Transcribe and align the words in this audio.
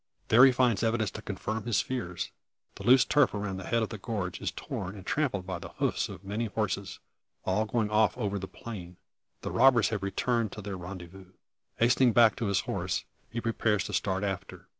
There 0.29 0.43
he 0.45 0.51
finds 0.51 0.81
evidence 0.81 1.11
to 1.11 1.21
confirm 1.21 1.67
his 1.67 1.79
fears. 1.79 2.31
The 2.73 2.83
loose 2.83 3.05
turf 3.05 3.35
around 3.35 3.57
the 3.57 3.65
head 3.67 3.83
of 3.83 3.89
the 3.89 3.99
gorge 3.99 4.41
is 4.41 4.49
torn 4.49 4.95
and 4.95 5.05
trampled 5.05 5.45
by 5.45 5.59
the 5.59 5.73
hoofs 5.77 6.09
of 6.09 6.23
many 6.23 6.45
horses, 6.45 6.97
all 7.45 7.65
going 7.65 7.91
off 7.91 8.17
over 8.17 8.39
the 8.39 8.47
plain. 8.47 8.97
The 9.41 9.51
robbers 9.51 9.89
have 9.89 10.01
returned 10.01 10.53
to 10.53 10.61
their 10.63 10.75
rendezvous! 10.75 11.33
Hastening 11.75 12.13
back 12.13 12.35
to 12.37 12.47
his 12.47 12.61
horse, 12.61 13.05
he 13.29 13.39
prepares 13.39 13.83
to 13.83 13.93
start 13.93 14.23
after. 14.23 14.67